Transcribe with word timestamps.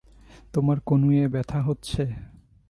তোমার 0.53 0.77
কনুইয়ে 0.87 1.25
ব্যথা 1.27 1.59
হচ্ছে? 1.61 2.03